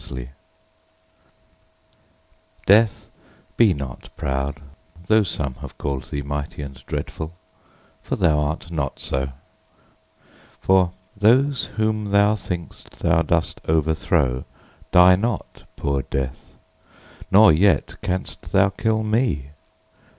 Death 0.01 0.17
DEATH, 2.65 3.11
be 3.55 3.71
not 3.71 4.09
proud, 4.17 4.55
though 5.05 5.21
some 5.21 5.53
have 5.61 5.77
callèd 5.77 6.09
thee 6.09 6.23
Mighty 6.23 6.63
and 6.63 6.83
dreadful, 6.87 7.33
for 8.01 8.15
thou 8.15 8.39
art 8.39 8.71
not 8.71 8.97
so: 8.97 9.29
For 10.59 10.91
those 11.15 11.65
whom 11.77 12.09
thou 12.09 12.33
think'st 12.35 12.97
thou 13.03 13.21
dost 13.21 13.61
overthrow 13.67 14.43
Die 14.91 15.15
not, 15.15 15.65
poor 15.75 16.01
Death; 16.01 16.55
nor 17.29 17.51
yet 17.53 17.95
canst 18.01 18.51
thou 18.53 18.69
kill 18.69 19.03
me. 19.03 19.51